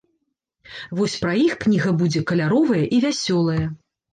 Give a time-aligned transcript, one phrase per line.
[0.99, 3.63] Вось пра іх кніга будзе каляровая і вясёлая!